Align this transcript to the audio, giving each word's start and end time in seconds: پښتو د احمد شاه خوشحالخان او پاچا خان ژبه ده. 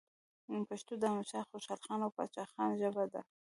پښتو 0.69 0.93
د 0.97 1.03
احمد 1.09 1.27
شاه 1.31 1.49
خوشحالخان 1.51 1.99
او 2.05 2.11
پاچا 2.17 2.43
خان 2.51 2.69
ژبه 2.81 3.05
ده. 3.13 3.21